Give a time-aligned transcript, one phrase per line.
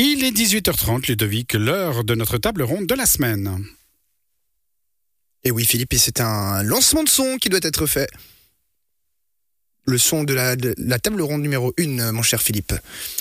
[0.00, 3.66] Il est 18h30, Ludovic, l'heure de notre table ronde de la semaine.
[5.42, 8.08] Et oui, Philippe, c'est un lancement de son qui doit être fait
[9.88, 12.74] le son de la, la table ronde numéro 1, mon cher Philippe,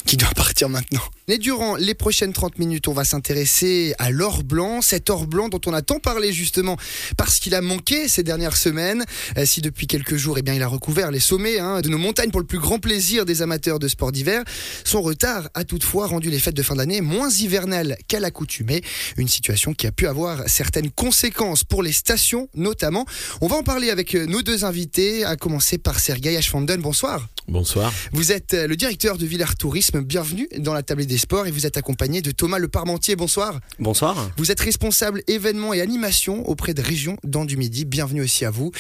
[0.05, 1.01] qui doit partir maintenant.
[1.29, 5.49] Et durant les prochaines 30 minutes, on va s'intéresser à l'or blanc, cet or blanc
[5.49, 6.77] dont on a tant parlé justement
[7.17, 9.03] parce qu'il a manqué ces dernières semaines.
[9.37, 11.97] Euh, si depuis quelques jours, eh bien, il a recouvert les sommets hein, de nos
[11.97, 14.43] montagnes pour le plus grand plaisir des amateurs de sport d'hiver,
[14.83, 18.81] son retard a toutefois rendu les fêtes de fin d'année moins hivernales qu'à l'accoutumée,
[19.17, 23.05] une situation qui a pu avoir certaines conséquences pour les stations notamment.
[23.41, 27.27] On va en parler avec nos deux invités, à commencer par Sergei Bonsoir.
[27.47, 27.93] Bonsoir.
[28.13, 31.51] Vous êtes euh, le directeur de Villars Tourisme, bienvenue dans la table des sports et
[31.51, 33.59] vous êtes accompagné de Thomas Le Parmentier, bonsoir.
[33.77, 34.31] Bonsoir.
[34.37, 38.49] Vous êtes responsable événements et animation auprès de Région dans du Midi, bienvenue aussi à
[38.49, 38.71] vous.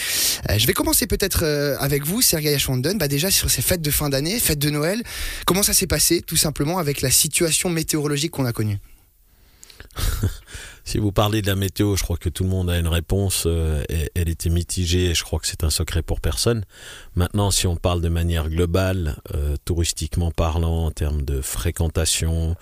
[0.49, 3.83] Euh, je vais commencer peut-être euh, avec vous, Sergei Ashwandon, bah déjà sur ces fêtes
[3.83, 5.03] de fin d'année, fêtes de Noël,
[5.45, 8.79] comment ça s'est passé tout simplement avec la situation météorologique qu'on a connue?
[10.87, 13.43] Si vous parlez de la météo, je crois que tout le monde a une réponse.
[13.45, 13.83] Euh,
[14.15, 16.63] elle était mitigée et je crois que c'est un secret pour personne.
[17.13, 22.55] Maintenant, si on parle de manière globale, euh, touristiquement parlant, en termes de fréquentation,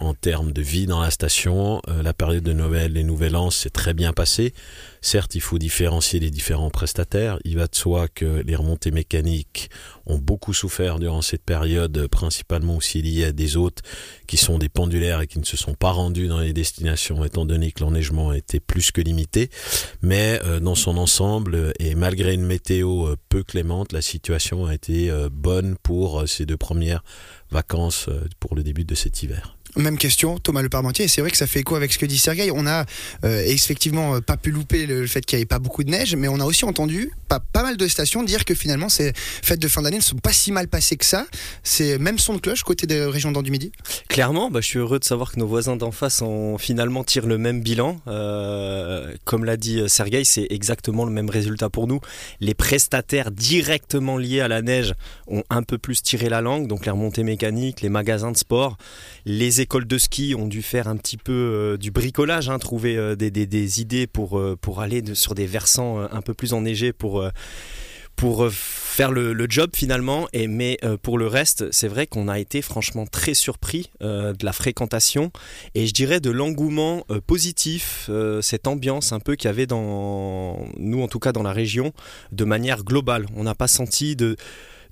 [0.00, 1.80] en termes de vie dans la station.
[1.88, 4.54] Euh, la période de Noël et Nouvel An s'est très bien passée.
[5.00, 7.38] Certes, il faut différencier les différents prestataires.
[7.44, 9.70] Il va de soi que les remontées mécaniques
[10.06, 13.82] ont beaucoup souffert durant cette période, principalement aussi liées à des hôtes
[14.26, 17.44] qui sont des pendulaires et qui ne se sont pas rendus dans les destinations étant
[17.44, 19.50] donné que l'enneigement était plus que limité.
[20.02, 24.74] Mais euh, dans son ensemble, et malgré une météo euh, peu clémente, la situation a
[24.74, 27.02] été bonne pour ces deux premières
[27.50, 28.08] vacances
[28.40, 29.57] pour le début de cet hiver.
[29.76, 31.04] Même question, Thomas Le Parmentier.
[31.04, 32.50] Et c'est vrai que ça fait écho avec ce que dit Sergueï.
[32.52, 32.84] On a
[33.24, 36.16] euh, effectivement euh, pas pu louper le, fait qu'il n'y avait pas beaucoup de neige,
[36.16, 39.68] mais on a aussi entendu pas, mal de stations dire que finalement ces fêtes de
[39.68, 41.26] fin d'année ne sont pas si mal passées que ça.
[41.62, 43.42] C'est même son de cloche côté des régions d'An.
[44.08, 47.26] Clairement, bah, je suis heureux de savoir que nos voisins d'en face ont finalement tiré
[47.26, 48.00] le même bilan.
[48.08, 52.00] Euh, comme l'a dit Sergueï, c'est exactement le même résultat pour nous.
[52.40, 54.94] Les prestataires directement liés à la neige
[55.28, 58.76] ont un peu plus tiré la langue, donc les remontées mécaniques, les magasins de sport,
[59.24, 62.60] les les écoles de ski ont dû faire un petit peu euh, du bricolage, hein,
[62.60, 66.92] trouver euh, des, idées pour, euh, pour aller sur des versants un peu plus enneigés
[66.92, 67.28] pour
[68.14, 70.28] pour faire le, job finalement.
[70.32, 74.52] Et, mais pour le reste, c'est vrai qu'on a été franchement très surpris de la
[74.52, 75.30] fréquentation
[75.76, 78.10] et je dirais de l'engouement positif,
[78.42, 81.92] cette ambiance un peu qu'il y avait dans nous, en tout cas dans la région,
[82.32, 83.26] de manière globale.
[83.36, 84.36] On n'a pas senti de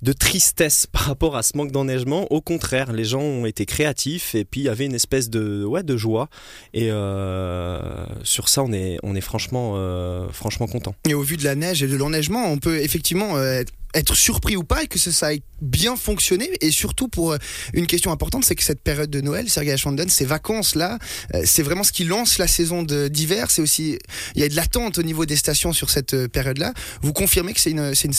[0.01, 2.31] de tristesse par rapport à ce manque d'enneigement.
[2.31, 5.63] Au contraire, les gens ont été créatifs et puis il y avait une espèce de,
[5.65, 6.29] ouais, de joie.
[6.73, 10.95] Et euh, sur ça, on est, on est franchement, euh, franchement content.
[11.07, 13.63] Et au vu de la neige et de l'enneigement, on peut effectivement euh,
[13.93, 16.49] être surpris ou pas et que ça, ait bien fonctionné.
[16.61, 17.35] Et surtout pour
[17.73, 20.99] une question importante, c'est que cette période de Noël, Sergei Chandon, ces vacances-là,
[21.45, 23.49] c'est vraiment ce qui lance la saison d'hiver.
[23.49, 23.97] C'est aussi,
[24.35, 26.73] il y a de l'attente au niveau des stations sur cette période-là.
[27.01, 28.13] Vous confirmez que c'est une, une,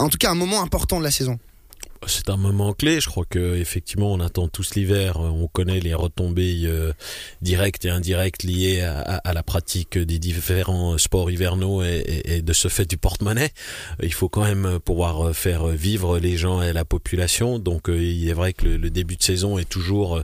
[0.00, 1.38] en tout cas un moment important de la saison.
[2.06, 2.98] C'est un moment clé.
[2.98, 5.20] Je crois que effectivement, on attend tous l'hiver.
[5.20, 6.92] On connaît les retombées euh,
[7.42, 12.88] directes et indirectes liées à, la pratique des différents sports hivernaux et, de ce fait
[12.88, 13.50] du porte-monnaie.
[14.02, 17.58] Il faut quand même pouvoir faire vivre les gens et la population.
[17.58, 20.22] Donc, euh, il est vrai que le, début de saison est toujours euh,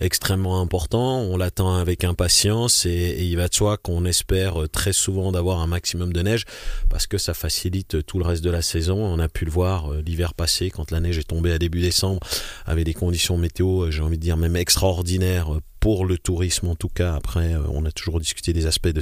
[0.00, 1.20] extrêmement important.
[1.20, 5.60] On l'attend avec impatience et, et, il va de soi qu'on espère très souvent d'avoir
[5.60, 6.46] un maximum de neige
[6.88, 8.98] parce que ça facilite tout le reste de la saison.
[8.98, 12.20] On a pu le voir l'hiver passé quand la neige j'ai tombé à début décembre
[12.64, 16.74] avec des conditions météo, j'ai envie de dire même extraordinaires euh, pour le tourisme en
[16.74, 17.14] tout cas.
[17.14, 19.00] Après, euh, on a toujours discuté des aspects de,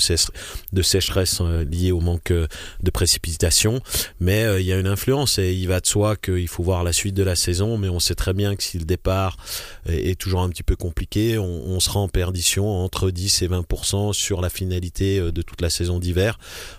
[0.82, 3.80] sécheresse liés au manque de précipitations,
[4.20, 6.92] mais il y a une influence et il va de soi qu'il faut voir la
[6.92, 9.36] suite de la saison, mais on sait très bien que si le départ
[9.88, 14.40] est toujours un petit peu compliqué, on, sera en perdition entre 10 et 20% sur
[14.40, 16.38] la finalité de toute la saison d'hiver.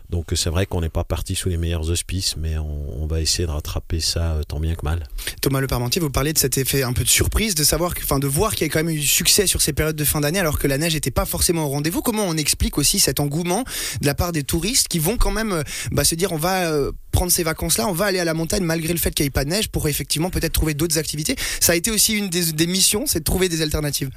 [0.10, 3.22] Donc c'est vrai qu'on n'est pas parti sous les meilleurs auspices, mais on, on, va
[3.22, 5.08] essayer de rattraper ça tant bien que mal.
[5.42, 8.20] Thomas Le Parmentier, vous parlez de cet effet un peu de surprise, de savoir, enfin,
[8.20, 10.40] de voir qu'il y a quand même eu succès sur ces périodes de fin d'année,
[10.40, 12.02] alors que la neige n'était pas forcément au rendez-vous.
[12.02, 13.64] Comment on explique aussi cet engouement
[14.02, 16.72] de la part des touristes qui vont quand même euh, bah, se dire, on va
[16.72, 19.28] euh, prendre ces vacances-là, on va aller à la montagne malgré le fait qu'il n'y
[19.28, 21.36] ait pas de neige pour effectivement peut-être trouver d'autres activités.
[21.60, 24.10] Ça a été aussi une des, missions, c'est de trouver des alternatives.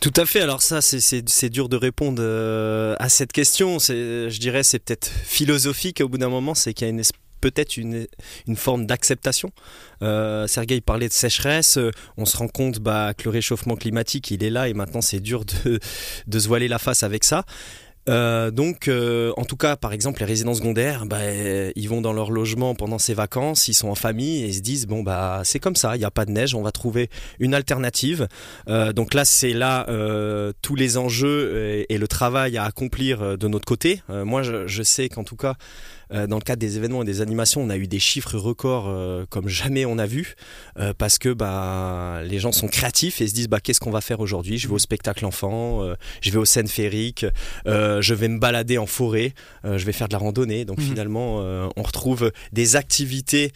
[0.00, 0.40] Tout à fait.
[0.40, 3.78] Alors ça, c'est dur de répondre euh, à cette question.
[3.78, 7.00] Je dirais, c'est peut-être philosophique au bout d'un moment, c'est qu'il y a une
[7.40, 8.06] peut-être une,
[8.46, 9.50] une, forme d'acceptation.
[10.02, 14.30] Euh, Sergei parlait de sécheresse, euh, on se rend compte bah, que le réchauffement climatique,
[14.30, 15.78] il est là et maintenant c'est dur de,
[16.26, 17.44] de, se voiler la face avec ça.
[18.08, 21.18] Euh, donc, euh, en tout cas, par exemple, les résidents secondaires, bah,
[21.74, 24.86] ils vont dans leur logement pendant ces vacances, ils sont en famille et se disent
[24.86, 27.10] bon bah c'est comme ça, il n'y a pas de neige, on va trouver
[27.40, 28.28] une alternative.
[28.66, 29.86] Donc là, c'est là
[30.62, 34.02] tous les enjeux et, le travail à accomplir de notre côté.
[34.08, 35.54] Moi, je sais qu'en tout cas,
[36.12, 38.86] euh, dans le cadre des événements et des animations, on a eu des chiffres records
[38.88, 40.34] euh, comme jamais on a vu,
[40.78, 44.00] euh, parce que bah les gens sont créatifs et se disent bah qu'est-ce qu'on va
[44.00, 44.58] faire aujourd'hui?
[44.58, 45.82] Je vais au spectacle enfant,
[46.20, 47.26] je vais aux scènes féeriques,
[47.66, 50.64] je vais me balader en forêt, je vais faire de la randonnée.
[50.64, 50.84] Donc Mhm.
[50.84, 51.36] finalement,
[51.76, 53.52] on retrouve des activités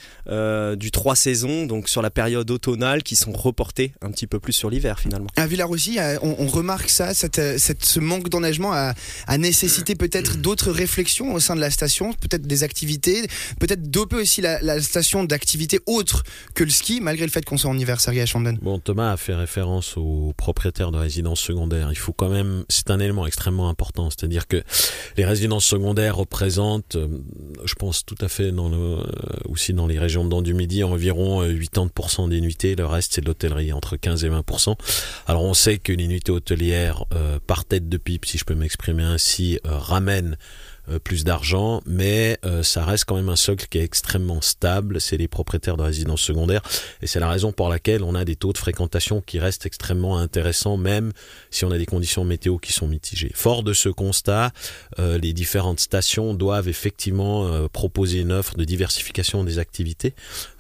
[0.76, 4.52] du trois saisons, donc sur la période automnale, qui sont reportées un petit peu plus
[4.52, 5.28] sur l'hiver finalement.
[5.36, 8.94] À Villarossi, euh, on, on remarque ça, cette, cette- ce manque d'enneigement a,
[9.26, 13.26] a nécessité peut-être d'autres réflexions au sein de la station, peut-être des activités,
[13.58, 16.22] peut-être doper aussi la, station d'activités autres
[16.54, 18.56] que le ski, malgré le fait qu'on soit en hiver, Sergei Chandon.
[18.62, 21.88] Bon, Thomas a fait référence aux propriétaires de résidences secondaires.
[21.90, 24.62] Il faut quand même, c'est un élément extrêmement important, c'est-à-dire que
[25.16, 27.08] les résidences secondaires représentent, euh,
[27.64, 29.02] je pense tout à fait dans euh,
[29.48, 32.76] aussi dans les régions de du Midi, environ euh, 80% des nuitées.
[32.76, 34.76] Le reste, c'est de l'hôtellerie, entre 15 et 20%.
[35.26, 38.54] Alors, on sait que les nuitées hôtelières, euh, par tête de pipe, si je peux
[38.54, 40.36] m'exprimer ainsi, euh, ramènent euh,
[41.04, 45.00] plus d'argent, mais euh, ça reste quand même un socle qui est extrêmement stable.
[45.00, 46.62] C'est les propriétaires de résidences secondaires.
[47.02, 50.18] Et c'est la raison pour laquelle on a des taux de fréquentation qui restent extrêmement
[50.18, 51.12] intéressants, même
[51.50, 53.32] si on a des conditions météo qui sont mitigées.
[53.34, 54.52] Fort de ce constat,
[54.98, 60.14] euh, les différentes stations doivent effectivement euh, proposer une offre de diversification des activités.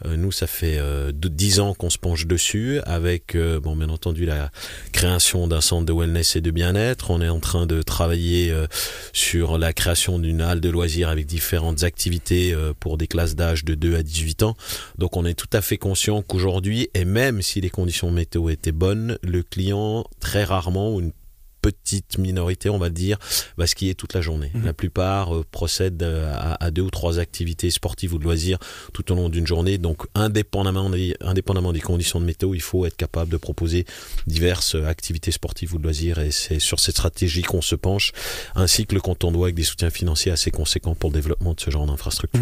[0.04, 3.88] Euh, nous, ça fait euh, 10 ans qu'on se penche dessus, avec, euh, bon, bien
[3.88, 4.50] entendu, la
[4.92, 7.10] création d'un centre de wellness et de bien-être.
[7.10, 8.66] On est en train de travailler euh,
[9.12, 9.72] sur la
[10.18, 14.02] d'une halle de loisirs avec différentes activités euh, pour des classes d'âge de 2 à
[14.02, 14.56] 18 ans.
[14.98, 18.72] Donc on est tout à fait conscient qu'aujourd'hui, et même si les conditions météo étaient
[18.72, 21.12] bonnes, le client, très rarement, ou une
[21.60, 23.18] petite minorité, on va dire,
[23.56, 24.50] va skier toute la journée.
[24.54, 24.64] Mhm.
[24.64, 28.58] La plupart euh, procèdent euh, à, à deux ou trois activités sportives ou de loisirs
[28.92, 29.78] tout au long d'une journée.
[29.78, 33.84] Donc, indépendamment des, indépendamment des conditions de météo, il faut être capable de proposer
[34.26, 36.18] diverses euh, activités sportives ou de loisirs.
[36.18, 38.12] Et c'est sur cette stratégie qu'on se penche,
[38.54, 41.60] ainsi que le canton doit avec des soutiens financiers assez conséquents pour le développement de
[41.60, 42.40] ce genre d'infrastructure.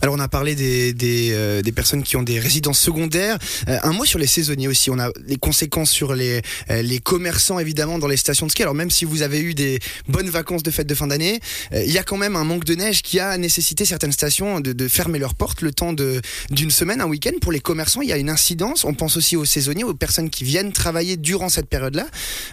[0.00, 3.38] Alors on a parlé des, des, euh, des personnes qui ont des résidences secondaires.
[3.68, 4.90] Euh, un mot sur les saisonniers aussi.
[4.90, 8.90] On a les conséquences sur les, les commerçants évidemment dans les stations de Alors même
[8.90, 9.78] si vous avez eu des
[10.08, 11.40] bonnes vacances de fête de fin d'année,
[11.72, 14.60] euh, il y a quand même un manque de neige qui a nécessité certaines stations
[14.60, 17.32] de, fermer leurs portes le temps d'une semaine, un week-end.
[17.40, 18.84] Pour les commerçants, il y a une incidence.
[18.84, 22.06] On pense aussi aux saisonniers, aux personnes qui viennent travailler durant cette période-là.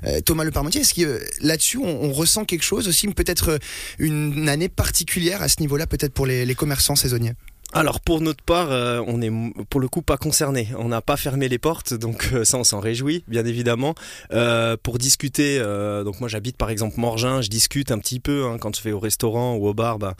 [0.06, 3.60] Euh, Thomas Le Parmentier, est-ce que euh, là-dessus on, on ressent quelque chose aussi, peut-être
[3.98, 7.34] une année particulière à ce niveau-là, peut-être pour les commerçants saisonniers?
[7.72, 9.32] Alors pour notre part, euh, on est
[9.70, 10.70] pour le coup pas concerné.
[10.78, 13.94] On n'a pas fermé les portes, donc euh, ça on s'en réjouit, bien évidemment.
[14.32, 18.46] Euh, pour discuter, euh, donc moi j'habite par exemple Morgin, je discute un petit peu
[18.46, 20.16] hein, quand je vais au restaurant ou au bar, ben,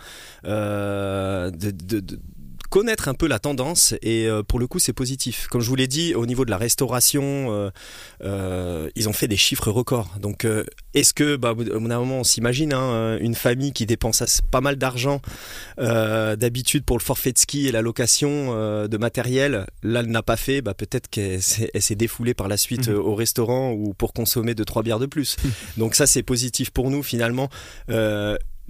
[0.46, 2.20] euh, de
[2.70, 5.48] connaître un peu la tendance et euh, pour le coup c'est positif.
[5.48, 7.70] Comme je vous l'ai dit, au niveau de la restauration, euh,
[8.24, 10.10] euh, ils ont fait des chiffres records.
[10.20, 10.46] Donc
[10.94, 15.22] est-ce que, bah, d'un moment on s'imagine hein, une famille qui dépense pas mal d'argent
[15.78, 18.54] d'habitude pour le forfait de ski et la location
[18.88, 22.90] de matériel, là elle n'a pas fait, bah, peut-être qu'elle s'est défoulée par la suite
[22.90, 25.38] euh, au restaurant ou pour consommer deux trois bières de plus.
[25.78, 27.50] Donc ça c'est positif pour nous finalement.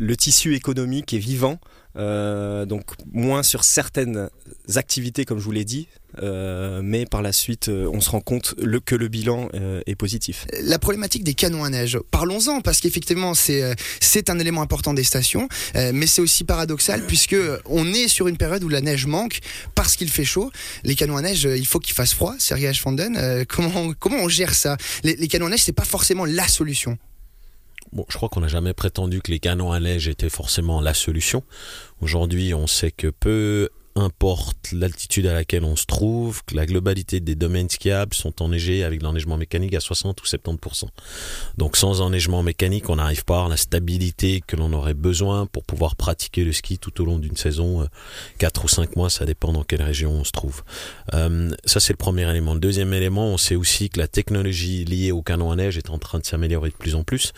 [0.02, 1.60] Le tissu économique est vivant,
[1.98, 4.30] euh, donc moins sur certaines
[4.76, 5.90] activités comme je vous l'ai dit,
[6.24, 8.56] euh, mais par la suite euh, on se rend compte
[8.86, 9.50] que le bilan
[9.86, 10.46] est positif.
[10.64, 12.00] la problématique des canons à neige.
[12.12, 17.86] Parlons-en parce qu'effectivement c'est un élément important des stations, mais c'est aussi paradoxal puisque on
[17.94, 19.40] est sur une période où la neige manque
[19.76, 20.50] parce qu'il fait chaud.
[20.86, 22.36] Les canons à neige, il faut qu'il fasse froid.
[22.40, 24.78] Sergei Fanden, comment comment on gère ça?
[25.04, 26.98] Les, les canons à neige, c'est pas forcément la solution.
[27.92, 30.94] Bon, je crois qu'on n'a jamais prétendu que les canons à neige étaient forcément la
[30.94, 31.44] solution.
[32.02, 33.70] Aujourd'hui, on sait que peu
[34.00, 38.84] importe l'altitude à laquelle on se trouve, que la globalité des domaines skiables sont enneigés
[38.84, 40.86] avec l'enneigement mécanique à 60 ou 70%.
[41.58, 45.64] Donc sans enneigement mécanique, on n'arrive pas à la stabilité que l'on aurait besoin pour
[45.64, 47.86] pouvoir pratiquer le ski tout au long d'une saison, euh,
[48.38, 50.64] 4 ou 5 mois, ça dépend dans quelle région on se trouve.
[51.14, 52.54] Euh, ça c'est le premier élément.
[52.54, 55.90] Le deuxième élément, on sait aussi que la technologie liée au canon à neige est
[55.90, 57.34] en train de s'améliorer de plus en plus.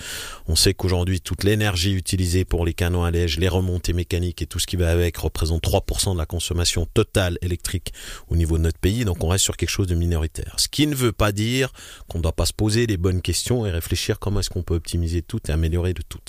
[0.48, 4.46] On sait qu'aujourd'hui, toute l'énergie utilisée pour les canons à neige, les remontées mécaniques et
[4.46, 6.51] tout ce qui va avec représente 3% de la consommation
[6.86, 7.94] totale électrique
[8.30, 9.06] au niveau de notre pays.
[9.06, 10.56] Donc on reste sur quelque chose de minoritaire.
[10.58, 11.72] Ce qui ne veut pas dire
[12.08, 14.76] qu'on ne doit pas se poser les bonnes questions et réfléchir comment est-ce qu'on peut
[14.76, 16.20] optimiser tout et améliorer de tout.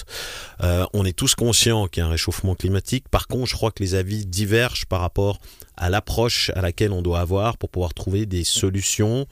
[0.63, 3.09] Euh, on est tous conscients qu'il y a un réchauffement climatique.
[3.09, 5.41] Par contre, je crois que les avis divergent par rapport
[5.77, 9.27] à l'approche à laquelle on doit avoir pour pouvoir trouver des solutions,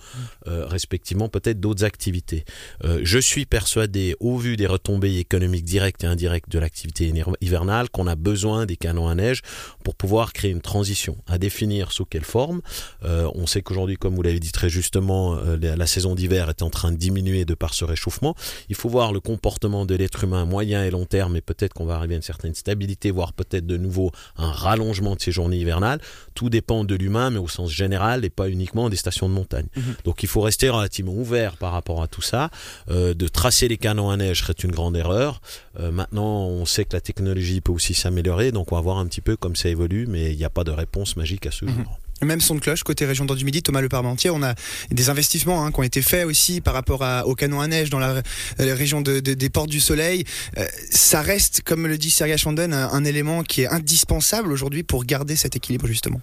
[0.47, 2.45] euh, respectivement peut-être d'autres activités.
[2.85, 7.91] Euh, je suis persuadé, au vu des retombées économiques directes et indirectes de l'activité hivernale,
[7.91, 9.43] qu'on a besoin des canons à neige
[9.85, 11.17] pour pouvoir créer une transition.
[11.27, 12.61] À définir sous quelle forme.
[13.05, 16.49] Euh, on sait qu'aujourd'hui, comme vous l'avez dit très justement, euh, la, la saison d'hiver
[16.49, 18.35] est en train de diminuer de par ce réchauffement.
[18.69, 21.87] Il faut voir le comportement de l'être humain moyen et long terme, et peut-être qu'on
[21.87, 25.59] va arriver à une certaine stabilité, voire peut-être de nouveau un rallongement de ces journées
[25.59, 26.01] hivernales.
[26.35, 29.67] Tout dépend de l'humain, mais au sens général, et pas uniquement des stations de montagne.
[29.77, 29.95] Mhm.
[30.05, 32.51] Donc il faut rester relativement ouvert par rapport à tout ça.
[32.91, 35.41] Euh, de tracer les canons à neige serait une grande erreur.
[35.79, 39.07] Euh, maintenant, on sait que la technologie peut aussi s'améliorer, donc on va voir un
[39.07, 41.65] petit peu comme ça évolue, mais il n'y a pas de réponse magique à ce
[41.65, 41.75] Mhm.
[41.75, 41.99] jour.
[42.23, 44.55] Même son de cloche côté région du Midi, Thomas Le Parmentier, on a
[44.91, 47.91] des investissements hein, qui ont été faits aussi par rapport à, au canon à neige
[47.91, 48.23] dans la,
[48.59, 50.25] la région de, de- des Portes du Soleil.
[50.59, 55.05] Euh, ça reste, comme le dit Sergei Chandon, un, élément qui est indispensable aujourd'hui pour
[55.05, 56.21] garder cet équilibre justement.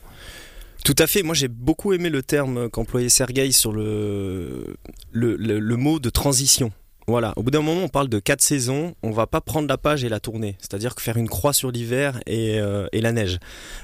[0.86, 1.24] Tout à fait.
[1.24, 4.78] Moi, j'ai beaucoup aimé le terme qu'employait Sergueï sur le,
[5.12, 6.72] le- le mot de transition.
[7.10, 7.32] Voilà.
[7.38, 8.94] Au bout d'un moment, on parle de quatre saisons.
[9.02, 10.58] On va pas prendre la page et la tourner.
[10.60, 13.40] C'est-à-dire que faire une croix sur l'hiver et, euh, la neige.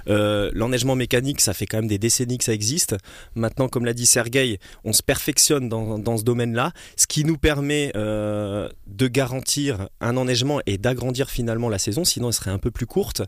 [0.10, 2.98] Euh, L'enneigement mécanique, ça fait quand même des décennies que ça existe.
[3.36, 7.94] Maintenant, comme l'a dit Sergueï, on se perfectionne dans, ce domaine-là, ce qui nous permet
[7.96, 12.04] euh, de garantir un enneigement et d'agrandir finalement la saison.
[12.04, 13.22] Sinon, elle serait un peu plus courte.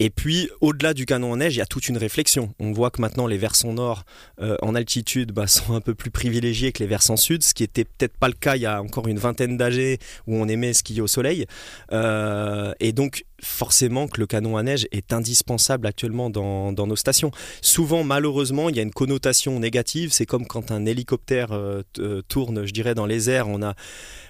[0.00, 2.52] Et puis, au-delà du canon en neige, il y a toute une réflexion.
[2.58, 4.02] On voit que maintenant, les versants nord
[4.40, 7.84] en altitude bah, sont un peu plus privilégiés que les versants sud, ce qui était
[7.84, 11.00] peut-être pas le cas il y a encore une vingtaine d'âgés où on aimait skier
[11.00, 11.46] au soleil.
[11.92, 16.96] Euh, et donc, forcément que le canon à neige est indispensable actuellement dans, dans nos
[16.96, 17.30] stations.
[17.60, 20.10] Souvent, malheureusement, il y a une connotation négative.
[20.12, 23.48] C'est comme quand un hélicoptère euh, euh, tourne, je dirais, dans les airs.
[23.48, 23.74] On a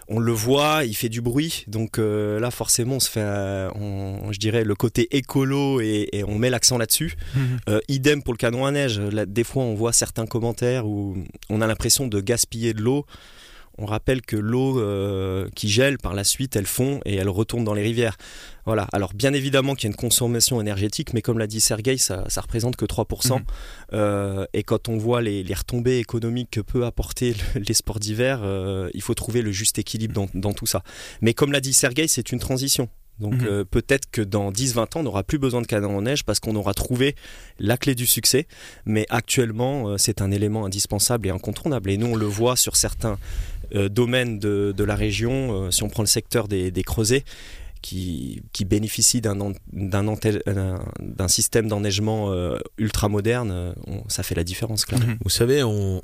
[0.08, 3.68] on le voit, il fait du bruit, donc euh, là forcément on se fait, euh,
[3.74, 7.14] on- je dirais, le côté écolo et, et on met l'accent là-dessus.
[7.68, 9.00] Euh, idem pour le canon à neige.
[9.00, 11.16] Là, des fois, on voit certains commentaires où
[11.50, 13.04] on a l'impression de gaspiller de l'eau.
[13.78, 17.64] On rappelle que l'eau euh, qui gèle par la suite, elle fond et elle retourne
[17.64, 18.16] dans les rivières.
[18.64, 18.86] Voilà.
[18.92, 22.24] Alors, bien évidemment qu'il y a une consommation énergétique, mais comme l'a dit Sergei, ça,
[22.28, 23.38] ça représente que 3%.
[23.38, 23.44] Mhm.
[23.92, 28.00] Euh, et quand on voit les, les retombées économiques que peut apporter le- les sports
[28.00, 30.82] d'hiver, euh, il faut trouver le juste équilibre dans, dans tout ça.
[31.20, 32.88] Mais comme l'a dit Sergei, c'est une transition.
[33.18, 33.46] Donc Mhm.
[33.48, 36.38] euh, peut-être que dans 10-20 ans, on n'aura plus besoin de canon en neige parce
[36.38, 37.14] qu'on aura trouvé
[37.58, 38.46] la clé du succès.
[38.84, 41.88] Mais actuellement, euh, c'est un élément indispensable et incontournable.
[41.90, 43.16] Et nous, on le voit sur certains
[43.72, 45.66] domaines de, de la région.
[45.66, 47.24] Euh, si on prend le secteur des, des creusets,
[47.82, 49.54] qui, qui bénéficie d'un
[51.28, 53.72] système d'enneigement euh, ultra moderne, euh,
[54.08, 55.06] ça fait la différence, clairement.
[55.06, 55.18] Mhm.
[55.22, 56.02] Vous savez, on...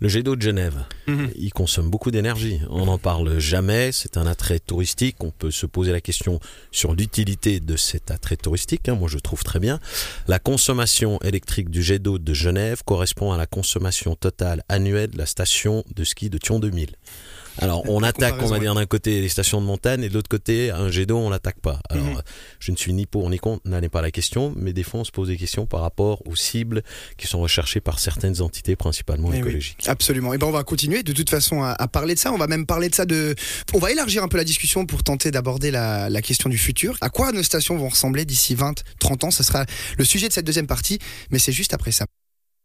[0.00, 1.30] le jet d'eau de Genève, Mhm.
[1.36, 2.60] il consomme beaucoup d'énergie.
[2.70, 5.16] On n'en parle jamais, c'est un attrait touristique.
[5.24, 6.38] On peut se poser la question
[6.70, 8.88] sur l'utilité de cet attrait touristique.
[8.88, 8.94] hein.
[8.94, 9.80] Moi, je trouve très bien.
[10.28, 15.18] La consommation électrique du jet d'eau de Genève correspond à la consommation totale annuelle de
[15.18, 16.90] la station de ski de Thion 2000.
[17.60, 20.28] Alors, on attaque, on va dire, d'un côté les stations de montagne et de l'autre
[20.28, 21.80] côté un jet d'eau, on l'attaque pas.
[21.90, 22.22] Alors, Mhm.
[22.60, 25.04] je ne suis ni pour ni contre, est pas la question, mais des fois, on
[25.04, 26.82] se pose des questions par rapport aux cibles
[27.16, 29.38] qui sont recherchées par certaines entités, principalement Eh oui.
[29.48, 29.84] écologiques.
[29.88, 30.34] Absolument.
[30.34, 32.32] Et ben on va continuer de toute façon à, à parler de ça.
[32.32, 33.34] On va même parler de ça de.
[33.74, 36.96] On va élargir un peu la discussion pour tenter d'aborder la, la question du futur.
[37.00, 39.30] À quoi nos stations vont ressembler d'ici 20, 30 ans?
[39.30, 39.64] Ce sera
[39.96, 40.98] le sujet de cette deuxième partie,
[41.30, 42.06] mais c'est juste après ça.